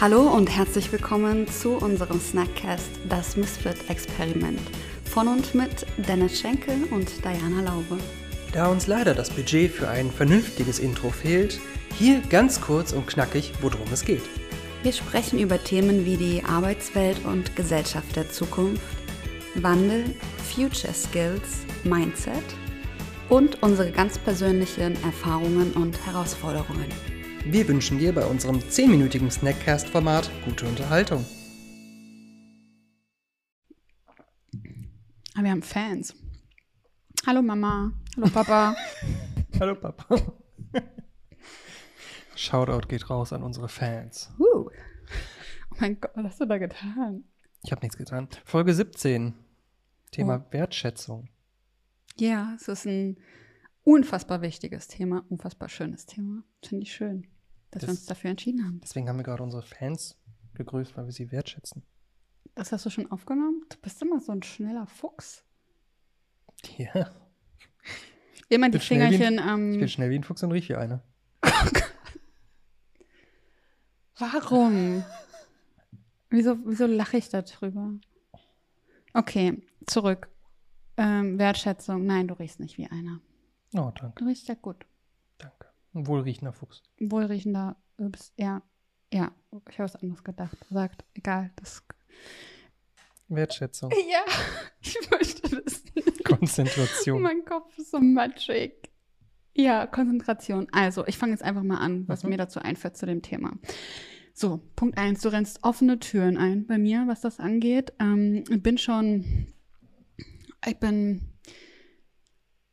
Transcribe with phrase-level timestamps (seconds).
[0.00, 4.58] Hallo und herzlich willkommen zu unserem Snackcast Das Misfit-Experiment
[5.04, 7.98] von und mit Dennis Schenkel und Diana Laube.
[8.54, 11.60] Da uns leider das Budget für ein vernünftiges Intro fehlt,
[11.98, 14.22] hier ganz kurz und knackig, worum es geht.
[14.82, 18.82] Wir sprechen über Themen wie die Arbeitswelt und Gesellschaft der Zukunft,
[19.56, 20.14] Wandel,
[20.50, 22.32] Future Skills, Mindset
[23.28, 26.86] und unsere ganz persönlichen Erfahrungen und Herausforderungen.
[27.44, 31.24] Wir wünschen dir bei unserem 10-minütigen Snackcast-Format gute Unterhaltung.
[35.34, 36.14] Aber wir haben Fans.
[37.26, 37.92] Hallo Mama.
[38.16, 38.76] Hallo Papa.
[39.60, 40.16] Hallo Papa.
[42.36, 44.30] Shoutout geht raus an unsere Fans.
[44.38, 44.44] uh.
[44.66, 47.24] Oh mein Gott, was hast du da getan?
[47.62, 48.28] Ich habe nichts getan.
[48.44, 49.34] Folge 17.
[50.12, 50.52] Thema Oh.
[50.52, 51.28] Wertschätzung.
[52.16, 53.16] Ja, es ist ein
[53.84, 56.42] unfassbar wichtiges Thema, unfassbar schönes Thema.
[56.64, 57.26] Finde ich schön,
[57.70, 58.80] dass wir Das- uns dafür entschieden haben.
[58.82, 60.16] Deswegen haben wir gerade unsere Fans
[60.54, 61.82] gegrüßt, weil wir sie wertschätzen.
[62.54, 63.64] Das hast du schon aufgenommen?
[63.68, 65.44] Du bist immer so ein schneller Fuchs.
[66.76, 67.10] Ja.
[68.48, 69.34] Immer die bin schnell wie ein- Fingerchen
[69.72, 69.88] Ich bin am.
[69.88, 71.02] schnell wie ein Fuchs und riech wie einer.
[74.18, 75.04] Warum?
[76.28, 77.92] Wieso, wieso lache ich da drüber?
[79.14, 80.28] Okay, zurück.
[80.96, 82.04] Ähm, Wertschätzung.
[82.06, 83.20] Nein, du riechst nicht wie einer.
[83.74, 84.84] Oh, danke, Du riechst ja gut.
[85.38, 85.68] danke.
[85.94, 86.82] Ein wohlriechender Fuchs.
[87.00, 88.62] Wohlriechender, du bist eher.
[89.12, 90.56] Ja, ich habe was anderes gedacht.
[90.70, 91.50] Sagt, egal.
[91.56, 91.82] Das,
[93.28, 93.90] Wertschätzung.
[94.10, 94.24] ja,
[94.80, 96.24] ich möchte das nicht.
[96.24, 97.22] Konzentration.
[97.22, 98.90] Mein Kopf ist so matschig.
[99.54, 100.68] Ja, Konzentration.
[100.72, 102.30] Also, ich fange jetzt einfach mal an, was Mhm.
[102.30, 103.58] mir dazu einfällt zu dem Thema.
[104.32, 107.92] So, Punkt eins: du rennst offene Türen ein bei mir, was das angeht.
[107.98, 109.52] Ähm, ich bin schon,
[110.66, 111.20] ich bin,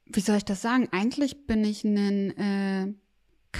[0.05, 0.87] wie soll ich das sagen?
[0.91, 2.93] Eigentlich bin ich ein, äh,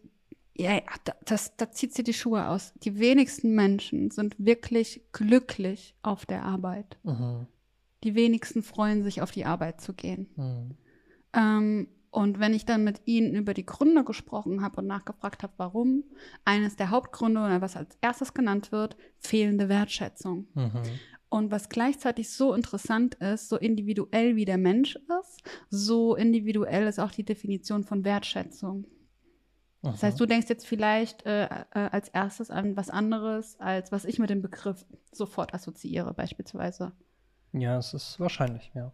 [0.55, 2.73] ja, da- das, da zieht sie die Schuhe aus.
[2.83, 6.97] Die wenigsten Menschen sind wirklich glücklich auf der Arbeit.
[7.03, 7.47] Mhm.
[8.03, 10.29] Die wenigsten freuen sich, auf die Arbeit zu gehen.
[10.35, 10.75] Mhm.
[11.33, 15.53] Ähm, und wenn ich dann mit ihnen über die Gründe gesprochen habe und nachgefragt habe,
[15.57, 16.03] warum,
[16.43, 20.47] eines der Hauptgründe oder was als erstes genannt wird, fehlende Wertschätzung.
[20.55, 20.81] Mhm.
[21.29, 26.99] Und was gleichzeitig so interessant ist, so individuell wie der Mensch ist, so individuell ist
[26.99, 28.87] auch die Definition von Wertschätzung.
[29.81, 34.03] Das heißt, du denkst jetzt vielleicht äh, äh, als erstes an was anderes, als was
[34.03, 36.91] ich mit dem Begriff sofort assoziiere, beispielsweise.
[37.53, 38.91] Ja, es ist wahrscheinlich, ja.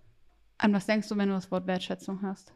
[0.58, 2.54] An was denkst du, wenn du das Wort Wertschätzung hast?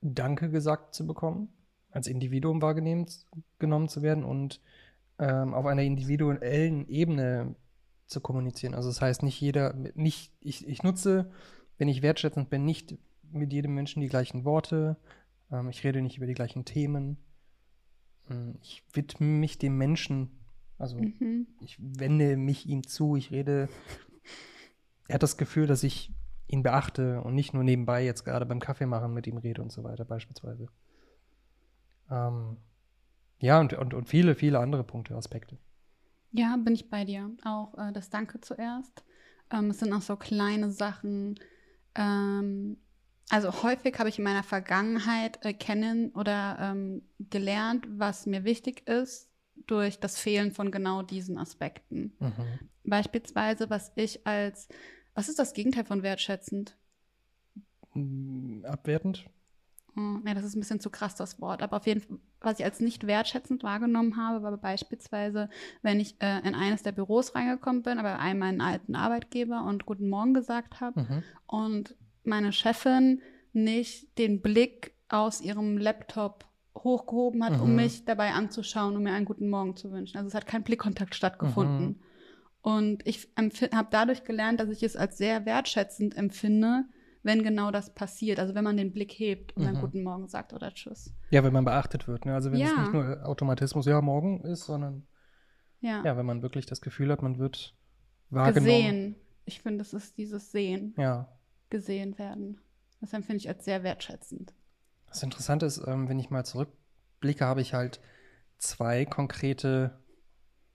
[0.00, 1.48] Danke gesagt zu bekommen,
[1.90, 3.06] als Individuum wahrgenommen
[3.58, 4.60] genommen zu werden und
[5.18, 7.56] ähm, auf einer individuellen Ebene
[8.06, 8.74] zu kommunizieren.
[8.74, 11.32] Also das heißt, nicht jeder, nicht, ich, ich nutze,
[11.78, 12.96] wenn ich wertschätzend bin, nicht
[13.32, 14.96] mit jedem Menschen die gleichen Worte,
[15.50, 17.18] ähm, ich rede nicht über die gleichen Themen,
[18.28, 20.30] Ähm, ich widme mich dem Menschen,
[20.78, 21.46] also Mhm.
[21.60, 23.68] ich wende mich ihm zu, ich rede,
[25.08, 26.12] er hat das Gefühl, dass ich
[26.48, 29.72] ihn beachte und nicht nur nebenbei jetzt gerade beim Kaffee machen mit ihm rede und
[29.72, 30.68] so weiter beispielsweise.
[32.10, 32.56] Ähm,
[33.40, 35.58] ja, und, und, und viele, viele andere Punkte, Aspekte.
[36.32, 37.30] Ja, bin ich bei dir.
[37.44, 39.04] Auch äh, das Danke zuerst.
[39.50, 41.38] Ähm, es sind auch so kleine Sachen.
[41.94, 42.78] Ähm,
[43.28, 48.86] also häufig habe ich in meiner Vergangenheit äh, kennen oder ähm, gelernt, was mir wichtig
[48.88, 49.30] ist,
[49.66, 52.12] durch das Fehlen von genau diesen Aspekten.
[52.20, 52.70] Mhm.
[52.84, 54.68] Beispielsweise, was ich als,
[55.16, 56.76] was ist das Gegenteil von wertschätzend?
[57.94, 59.26] Mm, Abwertend?
[59.96, 61.62] Oh, nee, das ist ein bisschen zu krass, das Wort.
[61.62, 65.48] Aber auf jeden Fall, was ich als nicht wertschätzend wahrgenommen habe, war beispielsweise,
[65.80, 69.86] wenn ich äh, in eines der Büros reingekommen bin, aber einem meinen alten Arbeitgeber und
[69.86, 71.22] Guten Morgen gesagt habe Mhm.
[71.46, 73.22] und meine Chefin
[73.54, 76.44] nicht den Blick aus ihrem Laptop
[76.76, 77.76] hochgehoben hat, um Mhm.
[77.76, 80.18] mich dabei anzuschauen, um mir einen guten Morgen zu wünschen.
[80.18, 81.86] Also es hat kein Blickkontakt stattgefunden.
[81.86, 82.00] Mhm.
[82.66, 86.84] Und ich habe dadurch gelernt, dass ich es als sehr wertschätzend empfinde,
[87.22, 88.40] wenn genau das passiert.
[88.40, 89.80] Also wenn man den Blick hebt und dann Mhm.
[89.82, 91.14] Guten Morgen sagt oder Tschüss.
[91.30, 92.24] Ja, wenn man beachtet wird.
[92.26, 92.34] Ne?
[92.34, 92.80] Also wenn es Ja.
[92.80, 95.06] nicht nur Automatismus, ja, morgen ist, sondern
[95.80, 96.02] Ja.
[96.04, 97.76] ja, wenn man wirklich das Gefühl hat, man wird
[98.30, 98.66] wahrgenommen.
[98.66, 99.16] Gesehen.
[99.44, 101.28] Ich finde, es ist dieses Sehen, Ja.
[101.70, 102.60] gesehen werden.
[103.00, 104.52] Das empfinde ich als sehr wertschätzend.
[105.06, 108.00] Das Interessante ist, ähm, wenn ich mal zurückblicke, habe ich halt
[108.58, 110.00] zwei konkrete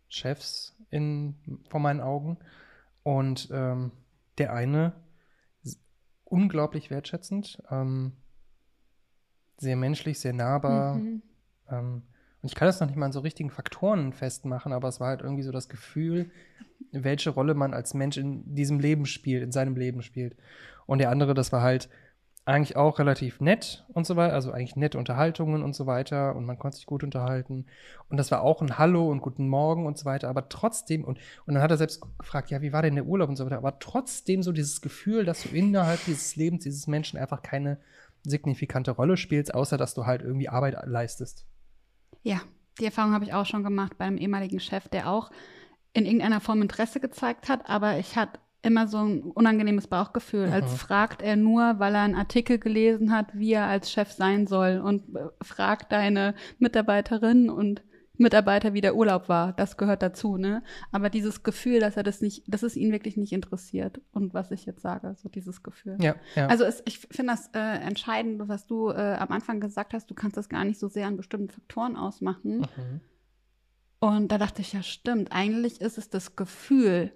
[0.07, 1.35] Chefs in,
[1.69, 2.37] vor meinen Augen.
[3.03, 3.91] Und ähm,
[4.37, 4.93] der eine
[6.31, 8.13] unglaublich wertschätzend, ähm,
[9.57, 10.95] sehr menschlich, sehr nahbar.
[10.95, 11.21] Mhm.
[11.69, 12.03] Ähm,
[12.41, 15.09] und ich kann das noch nicht mal an so richtigen Faktoren festmachen, aber es war
[15.09, 16.31] halt irgendwie so das Gefühl,
[16.91, 20.35] welche Rolle man als Mensch in diesem Leben spielt, in seinem Leben spielt.
[20.87, 21.89] Und der andere, das war halt
[22.45, 26.45] eigentlich auch relativ nett und so weiter, also eigentlich nette Unterhaltungen und so weiter und
[26.45, 27.67] man konnte sich gut unterhalten.
[28.09, 31.19] Und das war auch ein Hallo und guten Morgen und so weiter, aber trotzdem, und,
[31.45, 33.57] und dann hat er selbst gefragt, ja, wie war denn der Urlaub und so weiter,
[33.57, 37.77] aber trotzdem so dieses Gefühl, dass du innerhalb dieses Lebens dieses Menschen einfach keine
[38.23, 41.45] signifikante Rolle spielst, außer dass du halt irgendwie Arbeit leistest.
[42.23, 42.41] Ja,
[42.79, 45.31] die Erfahrung habe ich auch schon gemacht bei einem ehemaligen Chef, der auch
[45.93, 50.53] in irgendeiner Form Interesse gezeigt hat, aber ich hatte immer so ein unangenehmes Bauchgefühl, Mhm.
[50.53, 54.45] als fragt er nur, weil er einen Artikel gelesen hat, wie er als Chef sein
[54.47, 57.81] soll und äh, fragt deine Mitarbeiterin und
[58.17, 59.51] Mitarbeiter, wie der Urlaub war.
[59.53, 60.61] Das gehört dazu, ne?
[60.91, 64.51] Aber dieses Gefühl, dass er das nicht, dass es ihn wirklich nicht interessiert und was
[64.51, 65.97] ich jetzt sage, so dieses Gefühl.
[65.99, 66.45] Ja, ja.
[66.45, 70.13] Also es, ich finde das äh, entscheidend, was du äh, am Anfang gesagt hast, du
[70.13, 72.59] kannst das gar nicht so sehr an bestimmten Faktoren ausmachen.
[72.59, 73.01] mhm.
[73.99, 75.31] Und da dachte ich, ja, stimmt.
[75.31, 77.11] Eigentlich ist es das Gefühl,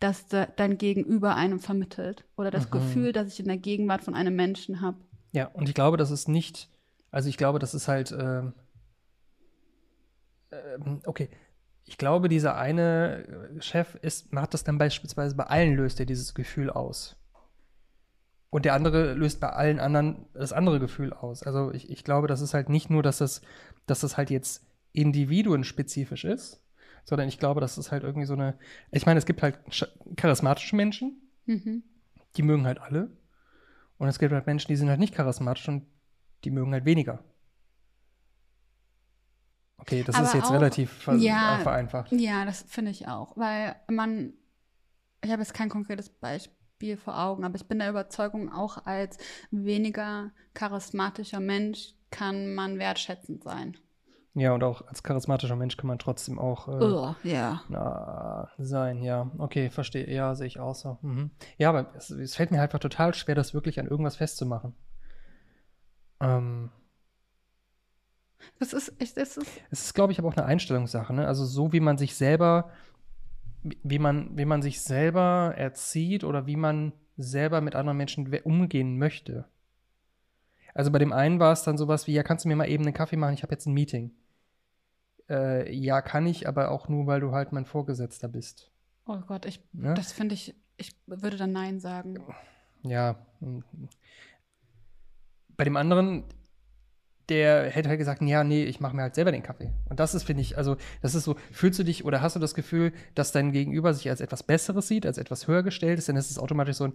[0.00, 2.24] das de dein Gegenüber einem vermittelt.
[2.36, 2.70] Oder das Mhm.
[2.72, 4.98] Gefühl, das ich in der Gegenwart von einem Menschen habe.
[5.32, 6.68] Ja, und ich glaube, das ist nicht,
[7.10, 8.52] also ich glaube, das ist halt, ähm,
[10.52, 11.28] ähm, okay,
[11.84, 13.26] ich glaube, dieser eine
[13.56, 17.16] äh, Chef ist, macht das dann beispielsweise bei allen, löst er dieses Gefühl aus.
[18.50, 21.42] Und der andere löst bei allen anderen das andere Gefühl aus.
[21.42, 23.42] Also ich, ich glaube, das ist halt nicht nur, dass das,
[23.86, 26.62] dass das halt jetzt individuenspezifisch ist,
[27.04, 28.58] sondern ich glaube, das ist halt irgendwie so eine,
[28.90, 31.82] ich meine, es gibt halt sch- charismatische Menschen, Mhm.
[32.36, 33.10] die mögen halt alle.
[33.98, 35.86] Und es gibt halt Menschen, die sind halt nicht charismatisch und
[36.44, 37.22] die mögen halt weniger.
[39.78, 41.58] Okay, das Aber ist jetzt auch- relativ ver Ja.
[41.62, 42.12] vereinfacht.
[42.12, 43.36] Ja, das finde ich auch.
[43.36, 44.32] Weil man,
[45.22, 49.18] ich habe jetzt kein konkretes Beispiel vor Augen, aber ich bin der Überzeugung, auch als
[49.50, 53.76] weniger charismatischer Mensch kann man wertschätzend sein.
[54.36, 57.62] Ja, und auch als charismatischer Mensch kann man trotzdem auch äh, Ugh, ja.
[57.68, 59.30] na, sein, ja.
[59.38, 60.10] Okay, verstehe.
[60.10, 60.98] Ja, sehe ich auch so.
[61.02, 61.30] Mhm.
[61.56, 64.74] Ja, aber es, es fällt mir halt einfach total schwer, das wirklich an irgendwas festzumachen.
[66.20, 66.70] Ähm,
[68.58, 71.26] Das ist, ich, das ist, Es ist, glaube ich, aber auch eine Einstellungssache, ne?
[71.26, 72.70] Also so wie man sich selber,
[73.62, 78.98] wie- man, wie man sich selber erzieht oder wie man selber mit anderen Menschen umgehen
[78.98, 79.44] möchte.
[80.74, 82.84] Also bei dem einen war es dann sowas wie, ja, kannst du mir mal eben
[82.84, 84.10] einen Kaffee machen, ich habe jetzt ein Meeting.
[85.28, 88.70] Äh, ja, kann ich, aber auch nur, weil du halt mein Vorgesetzter bist.
[89.06, 89.94] oh Gott, ich, Ne?
[89.94, 92.16] das finde ich, ich würde dann Nein sagen.
[92.82, 93.16] Ja.
[93.40, 93.60] mm.
[95.56, 96.24] Bei dem anderen,
[97.28, 99.70] der hätte halt gesagt, ja, nee, ich mache mir halt selber den Kaffee.
[99.88, 102.40] Und das ist, finde ich, also, das ist so, fühlst du dich oder hast du
[102.40, 106.08] das Gefühl, dass dein Gegenüber sich als etwas Besseres sieht, als etwas höher gestellt ist,
[106.08, 106.94] dann ist es automatisch so ein,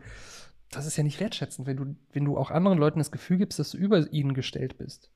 [0.71, 3.57] das ist ja nicht wertschätzend, wenn du, wenn du auch anderen Leuten das Gefühl gibst,
[3.57, 5.11] dass du über ihnen gestellt bist.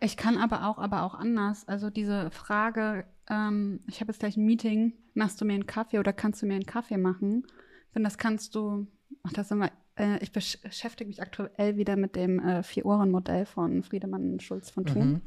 [0.00, 1.66] Ich kann aber auch, aber auch anders.
[1.66, 5.98] Also diese Frage, ähm, ich habe jetzt gleich ein Meeting, machst du mir einen Kaffee
[5.98, 7.46] oder kannst du mir einen Kaffee machen?
[7.94, 8.86] Wenn das kannst du,
[9.22, 13.46] ach, das sind wir, äh, ich besch beschäftige mich aktuell wieder mit dem äh, Vier-Ohren-Modell
[13.46, 15.08] von Friedemann Schulz von Thun.
[15.10, 15.22] Mhm.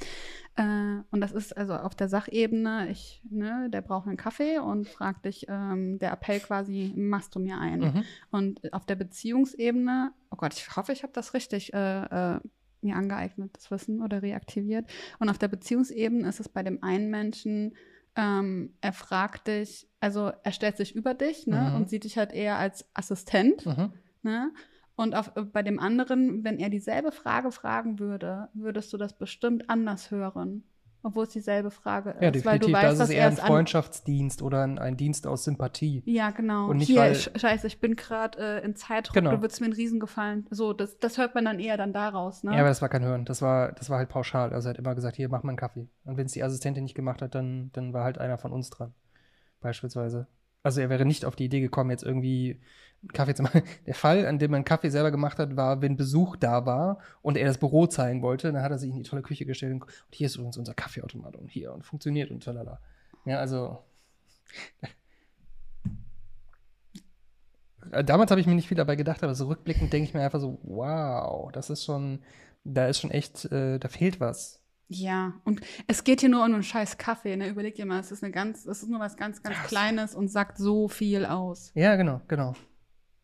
[0.56, 4.88] Äh, und das ist also auf der Sachebene, ich, ne, der braucht einen Kaffee und
[4.88, 7.94] fragt dich, ähm, der Appell quasi, machst du mir einen?
[7.94, 8.03] Mhm.
[8.31, 12.39] Und auf der Beziehungsebene, oh Gott, ich hoffe, ich habe das richtig äh, äh,
[12.81, 14.86] mir angeeignet, das Wissen oder reaktiviert.
[15.19, 17.75] Und auf der Beziehungsebene ist es bei dem einen Menschen,
[18.15, 21.75] ähm, er fragt dich, also er stellt sich über dich ne, Mhm.
[21.75, 23.65] und sieht dich halt eher als Assistent.
[23.65, 23.93] Mhm.
[24.24, 24.51] Ne?
[24.96, 29.18] Und auf, äh, bei dem anderen, wenn er dieselbe Frage fragen würde, würdest du das
[29.18, 30.63] bestimmt anders hören.
[31.04, 32.16] Obwohl es dieselbe Frage ist.
[32.22, 32.68] Ja, weil definitiv.
[32.68, 36.04] du da weißt, ist dass er eher ein Freundschaftsdienst oder ein, ein Dienst aus Sympathie.
[36.06, 36.68] ja, genau.
[36.70, 39.32] Und nicht, Hier, weil- Sch- scheiße, ich bin gerade äh, in Zeitdruck, Genau.
[39.32, 40.46] du würdest mir einen Riesengefallen.
[40.51, 42.51] So, das, das hört man dann eher dann daraus, ne?
[42.51, 43.25] Ja, aber das war kein Hören.
[43.25, 44.54] Das war, das war halt pauschal.
[44.54, 45.88] Also er hat immer gesagt, hier, mach mal einen Kaffee.
[46.04, 48.70] Und wenn es die Assistentin nicht gemacht hat, dann, dann war halt einer von uns
[48.70, 48.94] dran.
[49.60, 50.28] Beispielsweise.
[50.62, 52.62] Also er wäre nicht auf die Idee gekommen, jetzt irgendwie
[53.13, 53.63] Kaffee zu machen.
[53.88, 57.38] Der Fall, an dem einen Kaffee selber gemacht hat, war, wenn Besuch da war und
[57.38, 59.84] er das Büro zeigen wollte, dann hat er sich in die tolle Küche gestellt und,
[59.84, 62.79] und hier ist übrigens unser Kaffeeautomat und hier und funktioniert und talala.
[63.25, 63.79] Ja, also.
[67.91, 70.22] Äh, Damals habe ich mir nicht viel dabei gedacht, aber so rückblickend denke ich mir
[70.22, 72.20] einfach so, wow, das ist schon,
[72.63, 74.62] da ist schon echt, äh, da fehlt was.
[74.88, 77.48] Ja, und es geht hier nur um einen scheiß Kaffee, ne?
[77.48, 80.27] Überleg dir mal, es ist eine ganz, es ist nur was ganz, ganz Kleines und
[80.27, 81.72] sagt so viel aus.
[81.75, 82.53] Ja, genau, genau.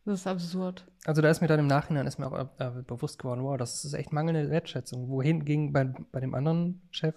[0.08, 0.86] Das ist absurd.
[1.06, 3.84] Also da ist mir dann im Nachhinein ist mir auch äh, bewusst geworden, wow, das
[3.84, 5.10] ist echt mangelnde Wertschätzung.
[5.10, 7.14] Wohin ging bei, bei dem anderen Chef?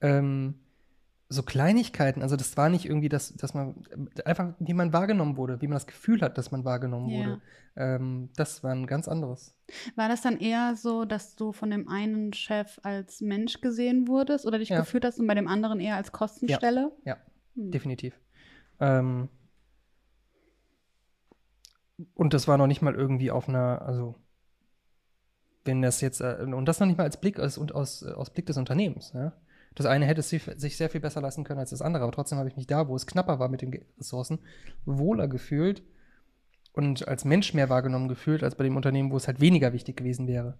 [0.00, 0.56] Ähm,
[1.28, 3.76] so Kleinigkeiten, also das war nicht irgendwie, dass, dass man
[4.24, 7.18] einfach, wie man wahrgenommen wurde, wie man das Gefühl hat, dass man wahrgenommen Ja.
[7.18, 7.40] wurde.
[7.76, 9.54] Ähm, das war ein ganz anderes.
[9.94, 14.46] War das dann eher so, dass du von dem einen Chef als Mensch gesehen wurdest
[14.46, 14.80] oder dich Ja.
[14.80, 16.90] gefühlt hast und bei dem anderen eher als Kostenstelle?
[17.04, 17.18] Ja,
[17.54, 17.70] Hm.
[17.70, 18.18] definitiv.
[18.80, 19.28] Ähm,
[22.14, 24.16] und das war noch nicht mal irgendwie auf einer, also
[25.64, 28.12] wenn das jetzt, äh, und das noch nicht mal als Blick aus, und aus, äh,
[28.12, 29.12] aus Blick des Unternehmens.
[29.14, 29.32] Ja?
[29.74, 32.38] Das eine hätte sich, sich sehr viel besser leisten können als das andere, aber trotzdem
[32.38, 34.40] habe ich mich da, wo es knapper war mit den Ressourcen,
[34.84, 35.82] wohler gefühlt
[36.72, 39.96] und als Mensch mehr wahrgenommen gefühlt, als bei dem Unternehmen, wo es halt weniger wichtig
[39.96, 40.58] gewesen wäre.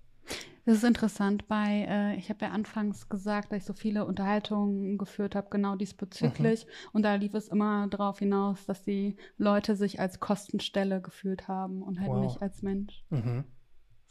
[0.66, 1.48] Das ist interessant.
[1.48, 5.74] Bei, äh, ich habe ja anfangs gesagt, dass ich so viele Unterhaltungen geführt habe, genau
[5.74, 6.66] diesbezüglich.
[6.92, 11.82] Und da lief es immer darauf hinaus, dass die Leute sich als Kostenstelle gefühlt haben
[11.82, 12.24] und halt Wow.
[12.24, 13.04] nicht als Mensch.
[13.10, 13.44] Mhm.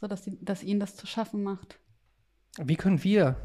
[0.00, 1.78] So dass, sie, dass ihnen das zu schaffen macht.
[2.58, 3.36] Wie können wir,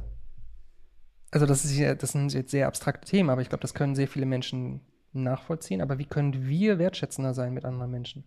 [1.32, 3.94] also das, ist ja, das sind jetzt sehr abstrakte Themen, aber ich glaube, das können
[3.96, 4.82] sehr viele Menschen
[5.14, 8.26] nachvollziehen, aber wie können wir wertschätzender sein mit anderen Menschen?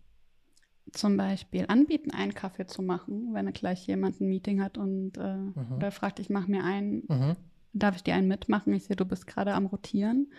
[0.93, 5.37] Zum Beispiel anbieten, einen Kaffee zu machen, wenn gleich jemand ein Meeting hat und äh,
[5.37, 5.73] Mhm.
[5.77, 7.37] oder fragt, ich mache mir einen, Mhm.
[7.75, 8.73] darf ich dir einen mitmachen?
[8.73, 10.33] Ich sehe, du bist gerade am Rotieren.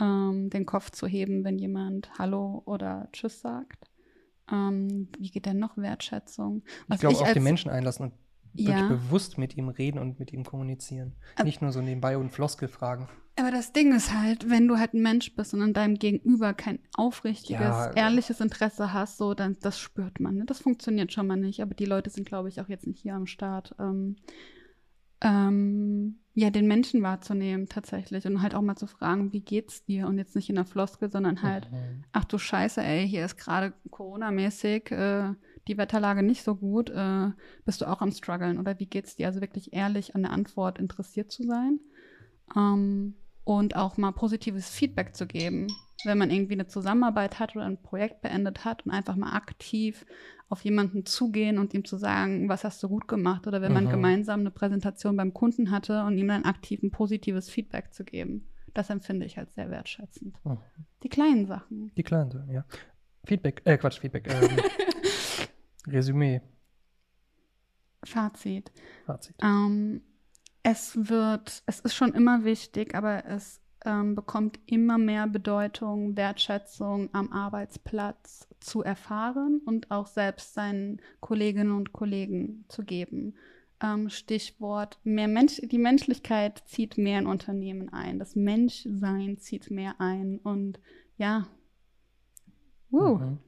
[0.00, 3.88] Ähm, den Kopf zu heben, wenn jemand Hallo oder Tschüss sagt.
[4.50, 6.62] Ähm, wie geht denn noch Wertschätzung?
[6.92, 8.12] Ich glaube, auf als- den Menschen einlassen und
[8.54, 8.88] wirklich Ja.
[8.88, 11.12] bewusst mit ihm reden und mit ihm kommunizieren.
[11.36, 13.08] Ab- Nicht nur so nebenbei und Floskel fragen.
[13.36, 16.52] Aber das Ding ist halt, wenn du halt ein Mensch bist und an deinem Gegenüber
[16.52, 17.90] kein aufrichtiges, Ja.
[17.94, 20.36] ehrliches Interesse hast, so, dann das spürt man.
[20.36, 20.44] Ne?
[20.44, 21.60] Das funktioniert schon mal nicht.
[21.62, 23.74] Aber die Leute sind, glaube ich, auch jetzt nicht hier am Start.
[23.78, 24.16] Ähm,
[25.22, 30.08] ähm, ja, den Menschen wahrzunehmen tatsächlich und halt auch mal zu fragen, wie geht's dir?
[30.08, 32.04] Und jetzt nicht in der Floskel, sondern halt, Mhm.
[32.12, 35.34] ach du Scheiße, ey, hier ist gerade Corona-mäßig äh,
[35.68, 36.90] die Wetterlage nicht so gut.
[36.90, 37.30] Äh,
[37.64, 39.26] bist du auch am struggeln oder wie geht's dir?
[39.28, 41.78] Also wirklich ehrlich an der Antwort interessiert zu sein
[42.56, 45.66] ähm, und auch mal positives Feedback zu geben,
[46.04, 50.04] wenn man irgendwie eine Zusammenarbeit hat oder ein Projekt beendet hat und einfach mal aktiv
[50.48, 53.86] auf jemanden zugehen und ihm zu sagen, was hast du gut gemacht oder wenn man
[53.86, 53.90] Mhm.
[53.90, 58.46] gemeinsam eine Präsentation beim Kunden hatte und ihm dann aktiv ein positives Feedback zu geben.
[58.74, 60.36] Das empfinde ich als sehr wertschätzend.
[60.44, 60.58] Mhm.
[61.02, 61.90] Die kleinen Sachen.
[61.96, 62.64] Die kleinen Sachen, ja.
[63.24, 64.28] Feedback, äh, Quatsch, Feedback.
[64.32, 64.56] Ähm,
[65.86, 66.40] Resümee,
[68.04, 68.72] Fazit.
[69.06, 69.36] Fazit.
[69.42, 70.02] Ähm,
[70.62, 77.08] es wird, es ist schon immer wichtig, aber es ähm, bekommt immer mehr Bedeutung, Wertschätzung
[77.12, 83.34] am Arbeitsplatz zu erfahren und auch selbst seinen Kolleginnen und Kollegen zu geben.
[83.82, 88.20] Ähm, Stichwort, mehr Mensch, die Menschlichkeit zieht mehr in Unternehmen ein.
[88.20, 90.78] Das Menschsein zieht mehr ein und
[91.18, 91.46] ja.
[92.92, 93.18] Uh.
[93.18, 93.38] Mhm.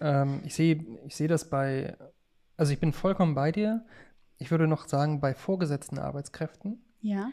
[0.00, 1.96] Ähm, ich sehe ich sehe das bei,
[2.58, 3.86] also ich bin vollkommen bei dir.
[4.38, 7.30] Ich würde noch sagen, bei vorgesetzten Arbeitskräften, Ja.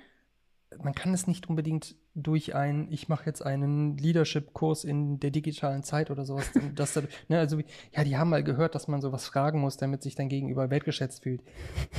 [0.83, 5.83] man kann es nicht unbedingt durch ein, ich mache jetzt einen Leadership-Kurs in der digitalen
[5.83, 9.01] Zeit oder sowas, dass da, ne, also, wie- ja, die haben mal gehört, dass man
[9.01, 11.41] sowas fragen muss, damit sich dein Gegenüber wertgeschätzt fühlt.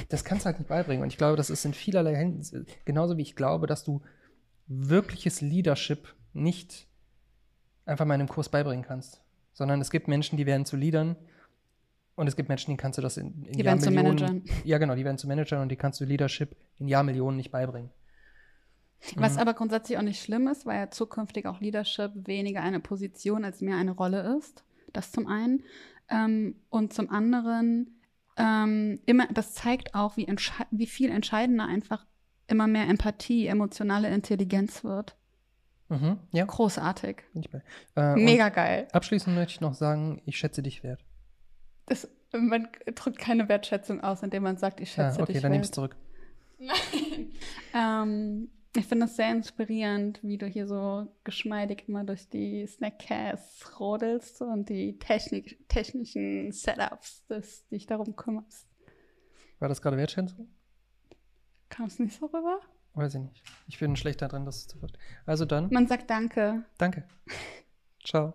[0.09, 1.03] Das kannst du halt nicht beibringen.
[1.03, 4.03] Und ich glaube, das ist in vielerlei Hinsicht, genauso wie ich glaube, dass du
[4.67, 6.89] wirkliches Leadership nicht
[7.85, 9.23] einfach mal in einem Kurs beibringen kannst.
[9.53, 11.17] Sondern es gibt Menschen, die werden zu Leadern
[12.17, 14.43] und es gibt Menschen, denen kannst du das in, in Die werden zu Managern.
[14.65, 17.91] Ja, genau, die werden zu Managern und die kannst du Leadership in Jahrmillionen nicht beibringen.
[19.17, 19.41] Was Mhm.
[19.41, 23.61] aber grundsätzlich auch nicht schlimm ist, weil ja zukünftig auch Leadership weniger eine Position als
[23.61, 24.65] mehr eine Rolle ist.
[24.93, 25.63] Das zum einen.
[26.09, 28.01] Ähm, und zum anderen,
[28.39, 30.27] ähm, immer, das zeigt auch, wie,
[30.71, 32.07] wie viel entscheidender einfach
[32.47, 35.17] immer mehr Empathie, emotionale Intelligenz wird.
[35.89, 37.23] Mhm, ja, Großartig.
[37.97, 38.89] Äh, Mega geil.
[38.93, 41.05] Abschließend möchte ich noch sagen, ich schätze dich wert.
[41.87, 45.43] Das, man drückt keine Wertschätzung aus, indem man sagt, ich Ja, schätze Ah, okay, dich.
[45.43, 45.71] dann nehme ich wert.
[45.71, 45.97] es zurück.
[47.75, 53.79] ähm, ich finde es sehr inspirierend, wie du hier so geschmeidig immer durch die Snackcasts
[53.81, 58.67] rodelst und die Technik, technischen Setups des, dich darum kümmerst.
[59.59, 60.49] War das gerade Wertschätzung?
[61.71, 62.61] Kam es nicht so rüber?
[62.95, 63.43] Weiß ich nicht.
[63.67, 64.89] Ich bin schlecht darin, das zu ver-
[65.27, 66.65] Also dann, Man sagt Danke.
[66.79, 67.05] danke.
[68.05, 68.35] Ciao.